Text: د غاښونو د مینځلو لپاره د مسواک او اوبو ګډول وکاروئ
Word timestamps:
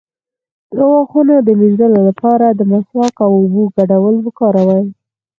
د 0.75 0.77
غاښونو 0.89 1.35
د 1.47 1.49
مینځلو 1.59 1.99
لپاره 2.09 2.45
د 2.51 2.61
مسواک 2.71 3.15
او 3.25 3.31
اوبو 3.41 3.63
ګډول 3.75 4.15
وکاروئ 4.21 4.85